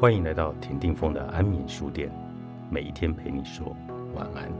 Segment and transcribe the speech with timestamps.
[0.00, 2.10] 欢迎来到田定峰的安眠书店，
[2.70, 3.76] 每一天陪你说
[4.14, 4.50] 晚安。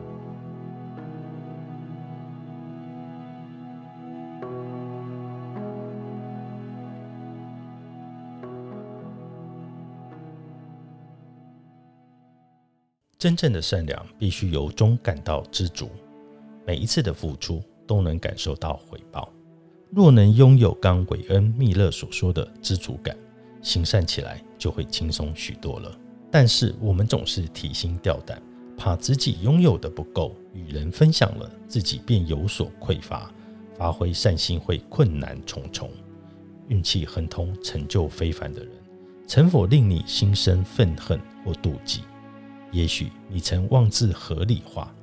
[13.16, 15.88] 真正的善良必须由衷感到知足，
[16.66, 19.32] 每一次的付出都能感受到回报。
[19.90, 23.16] 若能拥有刚韦恩·密勒所说的知足感，
[23.62, 25.90] 行善起来就会轻松许多了。
[26.30, 28.40] 但是我们总是提心吊胆，
[28.76, 33.28] 怕自己拥有的不够，与人分享了，自己便有所匮乏，
[33.76, 35.90] 发挥善心会困难重重。
[36.68, 38.70] 运气亨通、成就非凡的人，
[39.26, 42.02] 曾否令你心生愤恨或妒忌？
[42.70, 44.94] 也许你曾妄自合理化，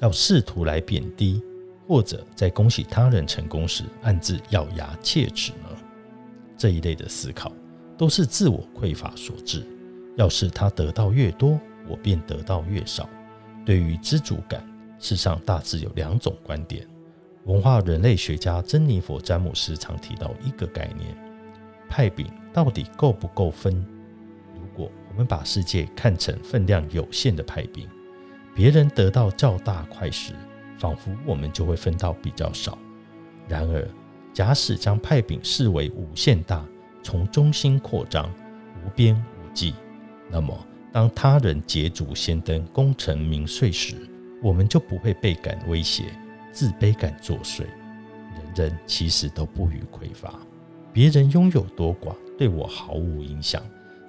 [0.00, 1.40] 要试图来贬低，
[1.88, 5.70] 或者在恭喜他人成功时暗自咬牙切齿呢？
[6.58, 7.50] 这一类的思考
[8.04, 9.66] 都是自我匮乏所致。
[10.14, 13.08] 要是他得到越多，我便得到越少。
[13.64, 14.62] 对于知足感，
[14.98, 16.86] 世上大致有两种观点。
[17.46, 21.16] 文化人类学家珍妮佛·詹姆斯常提到一个概念：
[21.88, 23.74] 派饼到底够不够分？
[24.54, 27.88] 如果我们把世界看成分量有限的派饼，
[28.54, 30.34] 别人得到较大块时，
[30.78, 32.76] 仿佛我们就会分到比较少。
[33.48, 33.88] 然而，
[34.34, 36.62] 假使将派饼视为无限大，
[37.04, 38.28] 从中心扩张，
[38.84, 39.74] 无边无际，
[40.30, 40.58] 那么
[40.90, 43.94] 当他人捷足先登、功成名遂时，
[44.42, 46.04] 我们就不会倍感威胁、
[46.50, 47.60] 自卑感作祟。
[48.56, 50.34] 人人其实都不予匮乏，
[50.92, 53.62] 别人拥有多寡对我毫无影响。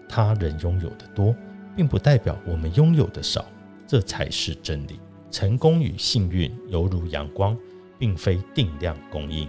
[0.07, 1.35] 他人拥有的多，
[1.75, 3.45] 并不代表我们拥有的少，
[3.85, 4.99] 这才是真理。
[5.29, 7.57] 成功与幸运犹如阳光，
[7.99, 9.47] 并非定量供应，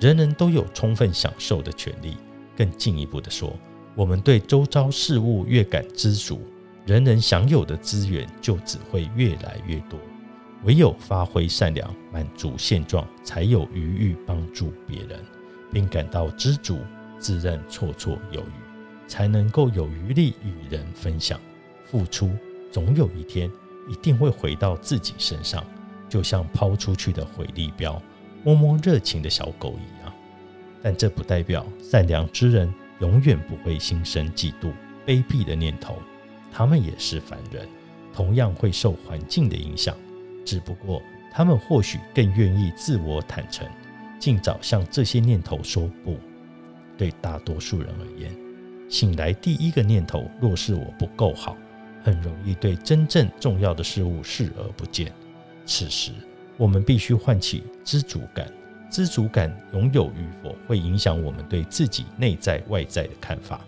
[0.00, 2.16] 人人都有充分享受的权利。
[2.56, 3.52] 更进一步的说，
[3.94, 6.40] 我们对周遭事物越感知足，
[6.86, 9.98] 人人享有的资源就只会越来越多。
[10.64, 15.20] 唯有发挥善良，满足现状，才有余裕帮助别人，
[15.70, 16.78] 并感到知足，
[17.18, 18.66] 自认绰绰有余。
[19.08, 21.38] 才能够有余力与人分享，
[21.84, 22.28] 付出
[22.72, 23.48] 总有一天
[23.88, 25.64] 一定会回到自己身上，
[26.08, 28.02] 就像抛出去的回力镖，
[28.42, 30.05] 摸摸热情的小狗一样。
[30.86, 34.70] 但这不代表善良之人永远不会心生嫉妒、
[35.04, 35.96] 卑鄙的念头，
[36.52, 37.66] 他们也是凡人，
[38.14, 39.96] 同样会受环境的影响，
[40.44, 41.02] 只不过
[41.32, 43.66] 他们或许更愿意自我坦诚，
[44.20, 46.16] 尽早向这些念头说不。
[46.96, 48.30] 对大多数人而言。
[48.88, 51.56] 醒来第一个念头，若是我不够好，
[52.04, 55.12] 很容易对真正重要的事物视而不见。
[55.64, 56.12] 此时，
[56.56, 58.48] 我们必须唤起知足感。
[58.96, 63.60] 知足感拥有与否，会影响我们对自己内在外在的看法。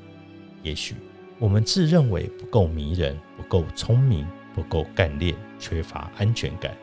[0.62, 0.94] 也许
[1.38, 6.74] 我们自认为不够迷人，不够聪明，不够干练，缺乏安全感。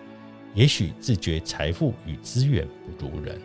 [0.53, 2.67] 也许自觉财富与资源
[2.99, 3.41] 不如人，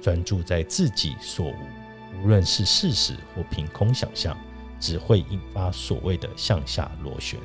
[0.00, 2.22] 专注在自己所无。
[2.22, 4.38] 无论是事实或凭空想象，
[4.78, 7.40] 只会引发所谓的向下螺旋，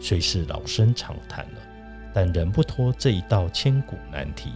[0.00, 1.60] 虽是老生常谈了，
[2.14, 4.50] 但仍不脱这一道千古难题：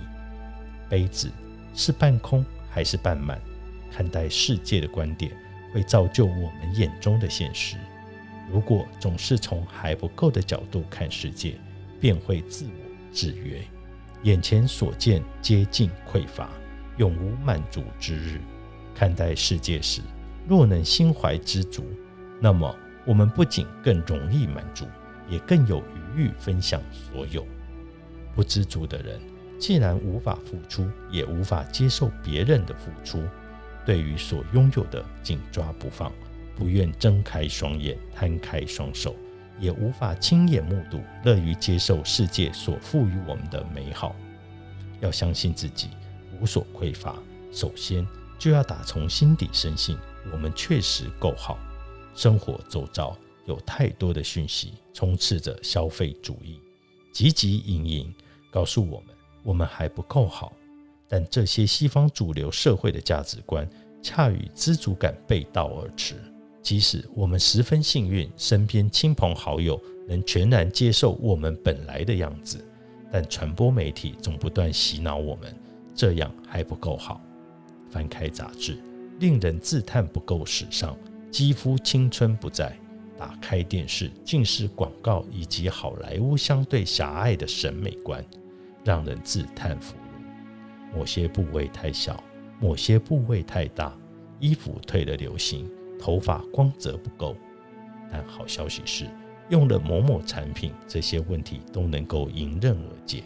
[0.88, 1.30] 杯子
[1.75, 3.41] 是半空还是半满？
[3.91, 5.31] 看待世界的观点
[5.72, 7.77] 会造就我们眼中的现实。
[8.50, 11.59] 如果总是从还不够的角度看世界，
[12.00, 13.62] 便会自我制约，
[14.22, 16.49] 眼前所见接近匮乏，
[16.97, 18.41] 永无满足之日。
[18.94, 20.00] 看待世界时，
[20.49, 21.84] 若能心怀知足，
[22.41, 22.75] 那么
[23.06, 24.87] 我们不仅更容易满足，
[25.28, 25.83] 也更有
[26.16, 27.47] 余裕分享所有。
[28.34, 29.21] 不知足的人，
[29.62, 33.23] 既然无法付出，也无法接受别人的付出，
[33.87, 36.12] 对于所拥有的紧抓不放，
[36.56, 39.15] 不愿睁开双眼、摊开双手，
[39.61, 44.17] 也无法亲眼目睹、乐于接受世界所赋予我们的美好。
[44.99, 45.91] 要相信自己
[46.41, 47.15] 无所匮乏，
[47.53, 48.04] 首先。
[48.41, 49.97] 就要打从心底深信，
[50.33, 51.57] 我们确实够好。
[52.13, 53.16] 生活周遭
[53.47, 56.60] 有太多的讯息充斥着消费主义，
[57.15, 58.13] 汲汲营营
[58.51, 59.11] 告诉我们
[59.42, 60.53] 我们还不够好。
[61.09, 63.68] 但这些西方主流社会的价值观
[64.00, 66.15] 恰与知足感背道而驰。
[66.62, 72.65] 即使我们十分幸运，身边亲朋好友能全然接受我们本来的样子，
[73.10, 75.54] 但传播媒体总不断洗脑我们，
[75.95, 77.21] 这样还不够好。
[77.91, 78.78] 翻开杂志，
[79.18, 80.97] 令人自叹不够时尚，
[81.30, 82.72] 肌肤青春不在；
[83.18, 88.24] 打开电视，尽是广告以及好莱坞相对狭隘的审美观，
[88.84, 90.99] 让人自叹弗如。
[90.99, 92.23] 某些部位太小，
[92.61, 93.97] 某些部位太大，
[94.41, 97.37] 衣服退了流行，头发光泽不够。
[98.11, 99.07] 但好消息是，
[99.49, 103.23] 用了某某产品，这些问题都能够迎刃而解。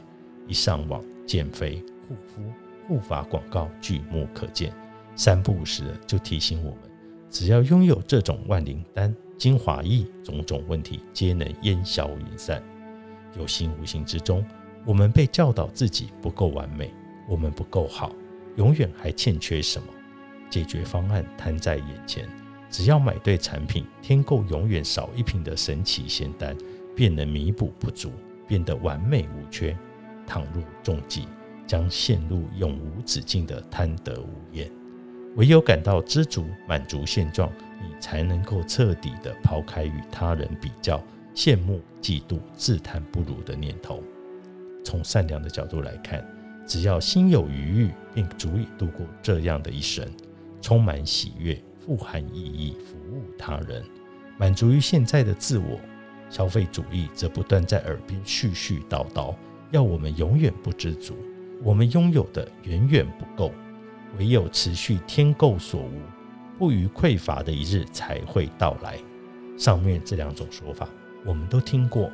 [0.46, 2.42] 一上网，减肥、护肤、
[2.86, 4.72] 护发广告举目可见，
[5.16, 6.80] 三不五时就提醒我们，
[7.28, 12.62] 只要拥有这种万灵丹、精华液，种种问题皆能烟消云散。
[13.36, 14.44] 有形无形之中，
[14.86, 16.94] 我们被教导自己不够完美，
[17.28, 18.12] 我们不够好，
[18.54, 19.88] 永远还欠缺什么？
[20.48, 22.24] 解决方案摊在眼前，
[22.70, 26.56] 只要买对产品，添购永远少一瓶的神奇仙丹，
[26.94, 28.12] 便能弥补不足，
[28.46, 29.76] 变得完美无缺。
[30.24, 31.26] 倘若中计，
[31.66, 34.70] 将陷入永无止境的贪得无厌。
[35.34, 37.52] 唯有感到知足、满足现状，
[37.82, 41.02] 你才能够彻底的抛开与他人比较、
[41.34, 44.00] 羡慕、嫉妒、自叹不如的念头。
[44.86, 46.24] 从善良的角度来看，
[46.64, 50.08] 只要心有余裕，便足以度过这样的一生。
[50.60, 53.82] 充满喜悦，富含意义，服务他人，
[54.38, 55.80] 满足于现在的自我。
[56.30, 59.34] 消费主义则不断在耳边絮絮叨叨，
[59.72, 61.16] 要我们永远不知足。
[61.64, 63.50] 我们拥有的远远不够，
[64.18, 66.00] 唯有持续添购所无，
[66.58, 68.98] 不虞匮乏的一日才会到来。
[69.58, 70.88] 上面这两种说法，
[71.24, 72.08] 我们都听过，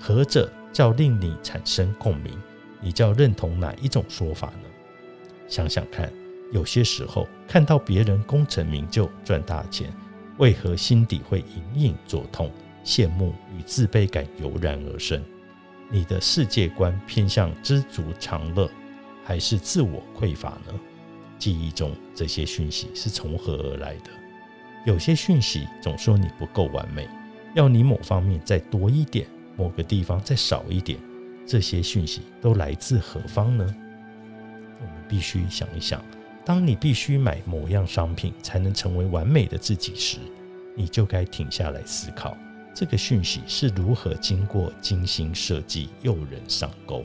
[0.00, 2.36] 何者较令你产生共鸣？
[2.82, 4.68] 你较认同哪一种说法呢？
[5.48, 6.12] 想想看。
[6.52, 9.92] 有些时候看到别人功成名就、赚大钱，
[10.36, 12.50] 为何心底会隐隐作痛？
[12.84, 15.24] 羡慕与自卑感油然而生。
[15.90, 18.70] 你的世界观偏向知足常乐，
[19.24, 20.78] 还是自我匮乏呢？
[21.38, 24.10] 记忆中这些讯息是从何而来的？
[24.84, 27.08] 有些讯息总说你不够完美，
[27.54, 29.26] 要你某方面再多一点，
[29.56, 30.98] 某个地方再少一点。
[31.46, 33.76] 这些讯息都来自何方呢？
[34.80, 36.02] 我们必须想一想。
[36.44, 40.18] 当你必须买某样商品才能成为完美的自己时，
[40.74, 42.36] 你就该停下来思考，
[42.74, 47.04] 这个讯息是如何经过精心设计诱人上钩。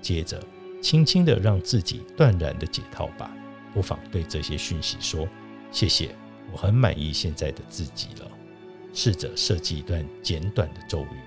[0.00, 0.42] 接着，
[0.80, 3.30] 轻轻地让自己断然的解套吧。
[3.72, 5.28] 不妨对这些讯息说
[5.70, 6.14] ：“谢谢，
[6.52, 8.30] 我很满意现在的自己了。”
[8.92, 11.18] 试着设计一段简短的咒语，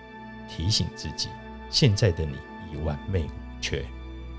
[0.47, 1.30] 提醒自己：
[1.69, 2.36] 现在的你
[2.71, 3.86] 已完美无缺，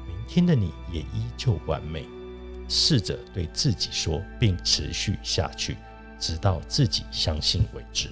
[0.06, 2.06] 明天的你也依旧完美。
[2.69, 5.76] 试着对自己说，并持续下去，
[6.19, 8.11] 直到自己相信为止。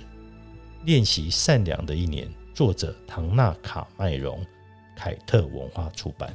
[0.84, 4.44] 练习善良的一年，作者唐纳卡麦隆，
[4.94, 6.32] 凯特文化出版。